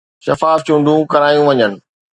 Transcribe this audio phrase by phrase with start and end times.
[0.25, 1.71] شفاف چونڊون ڪرايون وڃن